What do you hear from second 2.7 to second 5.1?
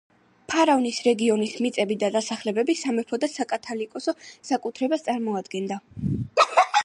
სამეფო და საკათალიკოსო საკუთრებას